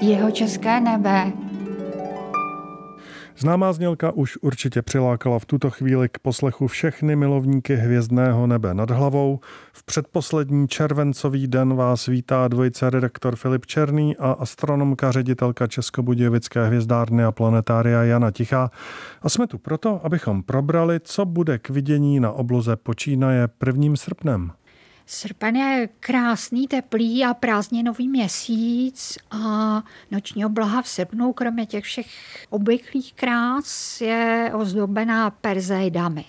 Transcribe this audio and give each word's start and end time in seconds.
Jeho 0.00 0.30
české 0.30 0.80
nebe 0.80 1.32
Známá 3.38 3.72
znělka 3.72 4.10
už 4.10 4.36
určitě 4.36 4.82
přilákala 4.82 5.38
v 5.38 5.44
tuto 5.44 5.70
chvíli 5.70 6.08
k 6.08 6.18
poslechu 6.18 6.66
všechny 6.66 7.16
milovníky 7.16 7.76
hvězdného 7.76 8.46
nebe 8.46 8.74
nad 8.74 8.90
hlavou. 8.90 9.40
V 9.72 9.84
předposlední 9.84 10.68
červencový 10.68 11.46
den 11.46 11.74
vás 11.74 12.06
vítá 12.06 12.48
dvojice 12.48 12.90
redaktor 12.90 13.36
Filip 13.36 13.66
Černý 13.66 14.16
a 14.16 14.32
astronomka 14.32 15.12
ředitelka 15.12 15.66
Českobudějovické 15.66 16.66
hvězdárny 16.66 17.24
a 17.24 17.32
planetária 17.32 18.02
Jana 18.02 18.30
Tichá. 18.30 18.70
A 19.22 19.28
jsme 19.28 19.46
tu 19.46 19.58
proto, 19.58 20.00
abychom 20.04 20.42
probrali, 20.42 21.00
co 21.00 21.24
bude 21.24 21.58
k 21.58 21.70
vidění 21.70 22.20
na 22.20 22.32
obloze 22.32 22.76
počínaje 22.76 23.48
1. 23.66 23.96
srpnem. 23.96 24.52
Srpen 25.08 25.56
je 25.56 25.88
krásný, 26.00 26.68
teplý 26.68 27.24
a 27.24 27.34
prázdninový 27.34 28.08
měsíc 28.08 29.18
a 29.30 29.82
noční 30.10 30.44
obloha 30.44 30.82
v 30.82 30.88
srpnu, 30.88 31.32
kromě 31.32 31.66
těch 31.66 31.84
všech 31.84 32.06
obvyklých 32.50 33.14
krás, 33.14 34.00
je 34.00 34.50
ozdobená 34.54 35.30
perzejdami. 35.30 36.24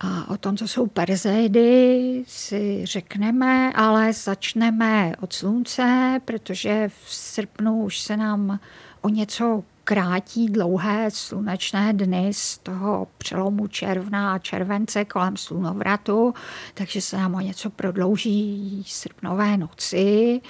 A 0.00 0.30
o 0.30 0.36
tom, 0.36 0.56
co 0.56 0.68
jsou 0.68 0.86
perzeidy, 0.86 2.24
si 2.26 2.86
řekneme, 2.86 3.72
ale 3.72 4.12
začneme 4.12 5.12
od 5.20 5.32
slunce, 5.32 6.20
protože 6.24 6.88
v 6.88 7.14
srpnu 7.14 7.82
už 7.82 7.98
se 8.00 8.16
nám 8.16 8.60
o 9.00 9.08
něco 9.08 9.64
krátí 9.84 10.48
dlouhé 10.48 11.10
slunečné 11.10 11.92
dny 11.92 12.30
z 12.34 12.58
toho 12.58 13.08
přelomu 13.18 13.66
června 13.66 14.34
a 14.34 14.38
července 14.38 15.04
kolem 15.04 15.36
slunovratu, 15.36 16.34
takže 16.74 17.00
se 17.00 17.16
nám 17.16 17.34
o 17.34 17.40
něco 17.40 17.70
prodlouží 17.70 18.84
srpnové 18.86 19.56
noci. 19.56 20.40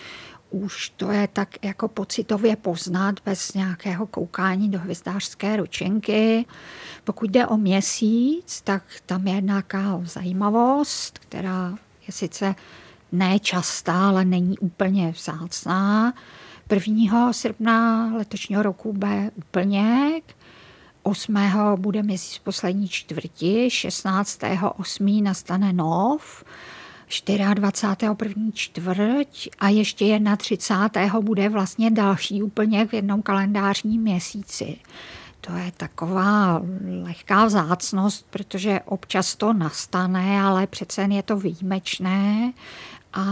Už 0.51 0.91
to 0.97 1.11
je 1.11 1.29
tak 1.29 1.65
jako 1.65 1.89
pocitově 1.89 2.56
poznat 2.56 3.15
bez 3.25 3.55
nějakého 3.55 4.06
koukání 4.06 4.69
do 4.69 4.78
hvězdářské 4.78 5.56
ručenky. 5.56 6.47
Pokud 7.05 7.31
jde 7.31 7.47
o 7.47 7.56
měsíc, 7.56 8.61
tak 8.61 8.83
tam 9.06 9.27
je 9.27 9.41
nějaká 9.41 10.00
zajímavost, 10.05 11.19
která 11.19 11.75
je 12.06 12.12
sice 12.12 12.55
nečastá, 13.12 14.09
ale 14.09 14.25
není 14.25 14.59
úplně 14.59 15.11
vzácná. 15.11 16.12
1. 16.72 17.32
srpna 17.32 18.06
letošního 18.16 18.62
roku 18.62 18.92
bude 18.92 19.30
úplně, 19.34 20.20
8. 21.02 21.36
bude 21.76 22.02
měsíc 22.02 22.38
poslední 22.38 22.88
čtvrti, 22.88 23.70
16. 23.70 24.40
8. 24.76 25.24
nastane 25.24 25.72
nov, 25.72 26.44
24. 27.54 28.14
první 28.14 28.52
čtvrť 28.52 29.48
a 29.58 29.68
ještě 29.68 30.20
31. 30.36 31.20
bude 31.20 31.48
vlastně 31.48 31.91
další 31.91 32.42
úplně 32.42 32.86
v 32.86 32.94
jednom 32.94 33.22
kalendářním 33.22 34.02
měsíci. 34.02 34.76
To 35.41 35.52
je 35.52 35.72
taková 35.76 36.62
lehká 37.02 37.44
vzácnost, 37.44 38.26
protože 38.30 38.80
občas 38.84 39.36
to 39.36 39.52
nastane, 39.52 40.42
ale 40.42 40.66
přece 40.66 41.02
je 41.02 41.22
to 41.22 41.36
výjimečné 41.36 42.52
a 43.12 43.24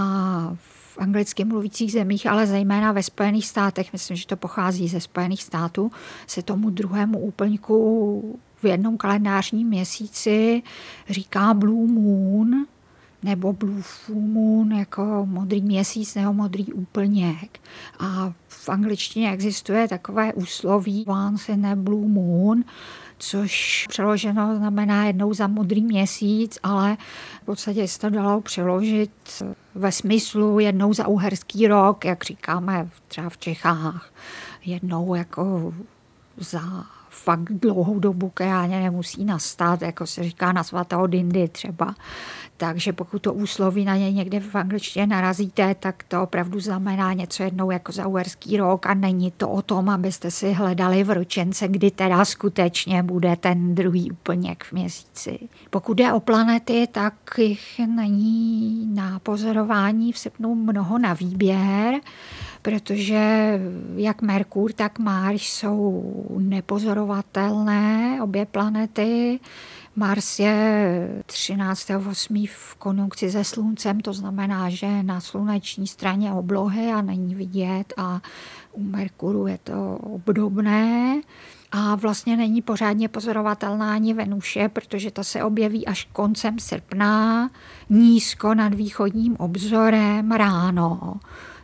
v 0.57 0.88
anglicky 0.99 1.45
mluvících 1.45 1.93
zemích, 1.93 2.27
ale 2.27 2.47
zejména 2.47 2.93
ve 2.93 3.03
Spojených 3.03 3.47
státech, 3.47 3.93
myslím, 3.93 4.17
že 4.17 4.27
to 4.27 4.37
pochází 4.37 4.89
ze 4.89 5.01
Spojených 5.01 5.43
států, 5.43 5.93
se 6.27 6.43
tomu 6.43 6.71
druhému 6.71 7.19
úplňku 7.19 8.39
v 8.63 8.65
jednom 8.65 8.97
kalendářním 8.97 9.69
měsíci 9.69 10.63
říká 11.09 11.55
Blue 11.55 11.93
Moon, 11.93 12.67
nebo 13.23 13.53
Blue 13.53 13.83
Full 13.83 14.21
Moon, 14.21 14.73
jako 14.73 15.27
modrý 15.31 15.63
měsíc 15.63 16.15
nebo 16.15 16.33
modrý 16.33 16.73
úplněk. 16.73 17.61
A 17.99 18.33
v 18.49 18.69
angličtině 18.69 19.33
existuje 19.33 19.89
takové 19.89 20.33
úsloví 20.33 21.05
once 21.09 21.53
in 21.53 21.67
a 21.67 21.77
Blue 21.77 22.09
Moon, 22.09 22.65
což 23.19 23.87
přeloženo 23.89 24.57
znamená 24.57 25.05
jednou 25.05 25.35
za 25.35 25.47
modrý 25.47 25.83
měsíc, 25.83 26.59
ale 26.63 26.97
v 27.43 27.45
podstatě 27.45 27.89
se 27.89 27.99
to 27.99 28.11
dalo 28.11 28.41
přeložit 28.41 29.43
ve 29.75 29.93
smyslu 29.93 30.59
jednou 30.59 30.95
za 30.95 31.07
uherský 31.07 31.69
rok, 31.69 32.05
jak 32.05 32.25
říkáme 32.25 32.89
třeba 33.09 33.29
v 33.29 33.39
Čechách, 33.39 34.13
jednou 34.65 35.15
jako 35.15 35.75
za 36.37 36.61
fakt 37.11 37.53
dlouhou 37.53 37.99
dobu, 37.99 38.29
která 38.29 38.67
nemusí 38.67 39.25
nastat, 39.25 39.83
jako 39.83 40.07
se 40.07 40.23
říká 40.23 40.53
na 40.53 40.65
svatého 40.65 41.07
Dindy 41.07 41.49
třeba. 41.49 41.95
Takže 42.61 42.93
pokud 42.93 43.23
to 43.23 43.35
úsloví 43.35 43.85
na 43.85 43.97
ně 43.97 44.13
někde 44.13 44.41
v 44.41 44.55
angličtině 44.55 45.07
narazíte, 45.07 45.75
tak 45.75 46.03
to 46.03 46.23
opravdu 46.23 46.61
znamená 46.61 47.13
něco 47.13 47.43
jednou 47.43 47.71
jako 47.71 47.93
za 47.93 48.07
uherský 48.07 48.57
rok 48.57 48.87
a 48.87 48.95
není 48.95 49.31
to 49.31 49.51
o 49.51 49.63
tom, 49.63 49.89
abyste 49.89 50.31
si 50.31 50.53
hledali 50.53 51.05
v 51.05 51.11
ročence, 51.11 51.69
kdy 51.69 51.91
teda 51.91 52.25
skutečně 52.25 53.03
bude 53.03 53.37
ten 53.37 53.75
druhý 53.75 54.11
úplněk 54.11 54.65
v 54.65 54.73
měsíci. 54.73 55.39
Pokud 55.71 55.95
jde 55.95 56.13
o 56.13 56.21
planety, 56.21 56.89
tak 56.93 57.15
jich 57.39 57.81
není 57.87 58.87
na 58.95 59.19
pozorování 59.19 60.13
v 60.13 60.19
srpnu 60.19 60.55
mnoho 60.55 60.99
na 60.99 61.15
výběr 61.15 62.01
protože 62.63 63.53
jak 63.97 64.23
Merkur, 64.23 64.73
tak 64.73 64.99
Mars 64.99 65.43
jsou 65.43 66.03
nepozorovatelné, 66.39 68.19
obě 68.23 68.47
planety. 68.47 69.41
Mars 69.99 70.39
je 70.39 71.23
13.8. 71.27 72.49
v 72.49 72.75
konjunkci 72.75 73.31
se 73.31 73.45
sluncem, 73.45 74.01
to 74.01 74.13
znamená, 74.13 74.71
že 74.71 75.03
na 75.03 75.21
sluneční 75.21 75.87
straně 75.87 76.33
oblohy 76.33 76.93
a 76.93 77.03
není 77.03 77.35
vidět 77.35 77.93
a 77.97 78.21
u 78.73 78.83
Merkuru 78.83 79.47
je 79.47 79.59
to 79.65 79.99
obdobné. 80.03 81.21
A 81.73 81.95
vlastně 81.95 82.37
není 82.37 82.63
pořádně 82.63 83.09
pozorovatelná 83.09 83.95
ani 83.95 84.15
Venuše, 84.15 84.69
protože 84.69 85.11
ta 85.11 85.25
se 85.25 85.43
objeví 85.43 85.87
až 85.87 86.09
koncem 86.13 86.59
srpna, 86.59 87.51
nízko 87.91 88.55
nad 88.55 88.75
východním 88.75 89.37
obzorem 89.37 90.33
ráno. 90.33 91.15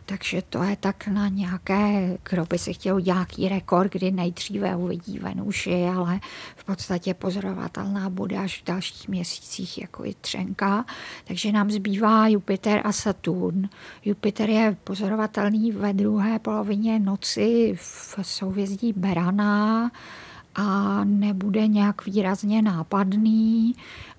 Takže 0.05 0.41
to 0.41 0.63
je 0.63 0.75
tak 0.75 1.07
na 1.07 1.27
nějaké, 1.27 2.17
kdo 2.29 2.45
by 2.45 2.57
si 2.57 2.73
chtěl 2.73 3.01
nějaký 3.01 3.49
rekord, 3.49 3.91
kdy 3.91 4.11
nejdříve 4.11 4.75
uvidí 4.75 5.19
Venuši, 5.19 5.85
ale 5.85 6.19
v 6.55 6.63
podstatě 6.63 7.13
pozorovatelná 7.13 8.09
bude 8.09 8.37
až 8.37 8.61
v 8.61 8.65
dalších 8.65 9.07
měsících 9.07 9.77
jako 9.81 10.05
i 10.05 10.13
třenka. 10.21 10.85
Takže 11.27 11.51
nám 11.51 11.71
zbývá 11.71 12.27
Jupiter 12.27 12.81
a 12.83 12.91
Saturn. 12.91 13.69
Jupiter 14.05 14.49
je 14.49 14.77
pozorovatelný 14.83 15.71
ve 15.71 15.93
druhé 15.93 16.39
polovině 16.39 16.99
noci 16.99 17.73
v 17.77 18.19
souvězdí 18.21 18.93
Berana 18.93 19.91
a 20.55 21.01
nebude 21.03 21.67
nějak 21.67 22.05
výrazně 22.05 22.61
nápadný. 22.61 23.75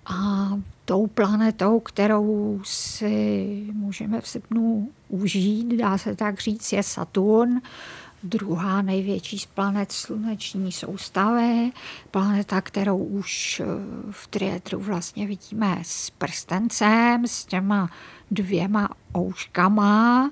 A 0.06 0.48
tou 0.84 1.06
planetou, 1.06 1.80
kterou 1.80 2.60
si 2.64 3.66
můžeme 3.72 4.20
v 4.20 4.28
srpnu 4.28 4.88
užít, 5.08 5.72
dá 5.72 5.98
se 5.98 6.16
tak 6.16 6.40
říct, 6.40 6.72
je 6.72 6.82
Saturn, 6.82 7.60
druhá 8.22 8.82
největší 8.82 9.38
z 9.38 9.46
planet 9.46 9.92
sluneční 9.92 10.72
soustavy, 10.72 11.72
planeta, 12.10 12.60
kterou 12.60 12.98
už 12.98 13.60
eh, 13.60 13.64
v 14.10 14.26
trietru 14.26 14.80
vlastně 14.80 15.26
vidíme 15.26 15.78
s 15.82 16.10
prstencem, 16.10 17.26
s 17.26 17.44
těma 17.44 17.90
dvěma 18.30 18.88
ouškama, 19.16 20.30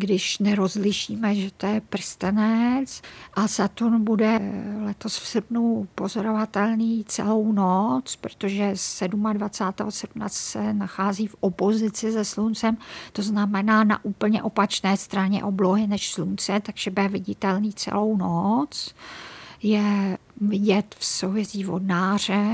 když 0.00 0.38
nerozlišíme, 0.38 1.34
že 1.34 1.50
to 1.50 1.66
je 1.66 1.80
prstenec 1.80 3.02
a 3.34 3.48
Saturn 3.48 4.04
bude 4.04 4.40
letos 4.84 5.18
v 5.18 5.26
srpnu 5.26 5.88
pozorovatelný 5.94 7.04
celou 7.08 7.52
noc, 7.52 8.16
protože 8.16 8.74
27. 9.32 9.90
srpna 9.90 10.28
se 10.28 10.74
nachází 10.74 11.26
v 11.26 11.36
opozici 11.40 12.12
se 12.12 12.24
sluncem, 12.24 12.76
to 13.12 13.22
znamená 13.22 13.84
na 13.84 14.04
úplně 14.04 14.42
opačné 14.42 14.96
straně 14.96 15.44
oblohy 15.44 15.86
než 15.86 16.12
slunce, 16.12 16.60
takže 16.60 16.90
bude 16.90 17.08
viditelný 17.08 17.72
celou 17.72 18.16
noc. 18.16 18.94
Je 19.62 20.18
vidět 20.40 20.94
v 20.98 21.04
souvězdí 21.04 21.64
vodnáře, 21.64 22.44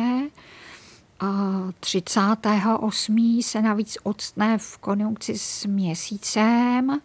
a 1.21 1.27
38. 1.81 3.43
se 3.43 3.63
navíc 3.63 3.99
odstne 4.03 4.59
v 4.59 4.79
konjunkci 4.79 5.39
s 5.39 5.67
měsícem 5.67 7.01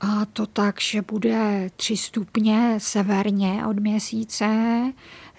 a 0.00 0.24
to 0.24 0.46
tak, 0.46 0.80
že 0.80 1.02
bude 1.02 1.70
3 1.76 1.96
stupně 1.96 2.74
severně 2.78 3.66
od 3.66 3.78
měsíce, 3.78 4.46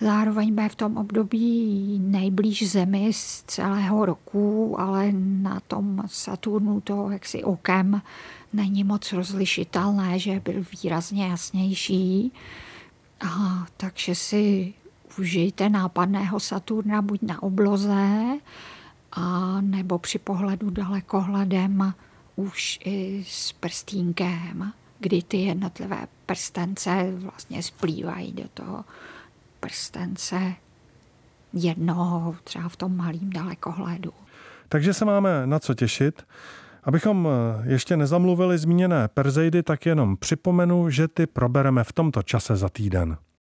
zároveň 0.02 0.54
bude 0.54 0.70
v 0.70 0.76
tom 0.76 0.98
období 0.98 2.00
nejblíž 2.04 2.72
Zemi 2.72 3.14
z 3.14 3.44
celého 3.48 4.06
roku, 4.06 4.76
ale 4.80 5.12
na 5.42 5.60
tom 5.60 6.04
Saturnu 6.06 6.82
to 6.82 7.10
jaksi 7.10 7.44
okem 7.44 8.02
není 8.54 8.84
moc 8.84 9.14
rozlišitelné, 9.14 10.20
že 10.20 10.42
byl 10.46 10.64
výrazně 10.84 11.28
jasnější. 11.28 12.32
A 13.28 13.66
takže 13.78 14.16
si 14.16 14.74
užijte 15.20 15.70
nápadného 15.70 16.40
Saturna 16.40 17.02
buď 17.02 17.22
na 17.22 17.44
obloze, 17.44 18.24
a 19.12 19.62
nebo 19.62 20.00
při 20.00 20.20
pohledu 20.20 20.70
dalekohledem 20.70 21.94
už 22.38 22.80
i 22.86 23.24
s 23.28 23.52
prstínkem, 23.52 24.74
kdy 25.00 25.22
ty 25.22 25.38
jednotlivé 25.38 26.08
prstence 26.26 27.12
vlastně 27.16 27.64
splývají 27.64 28.32
do 28.32 28.44
toho 28.54 28.86
prstence 29.60 30.54
jednoho, 31.54 32.36
třeba 32.44 32.70
v 32.70 32.76
tom 32.76 32.98
malým 32.98 33.30
dalekohledu. 33.30 34.14
Takže 34.70 34.94
se 34.94 35.06
máme 35.06 35.48
na 35.48 35.60
co 35.60 35.74
těšit. 35.74 36.26
Abychom 36.84 37.28
eh, 37.28 37.70
ještě 37.70 37.98
nezamluvili 37.98 38.58
zmíněné 38.58 39.08
Perzejdy, 39.08 39.64
tak 39.64 39.86
jenom 39.86 40.18
připomenu, 40.18 40.90
že 40.90 41.08
ty 41.08 41.28
probereme 41.28 41.84
v 41.84 41.94
tomto 41.94 42.24
čase 42.24 42.56
za 42.56 42.70
týden. 42.70 43.18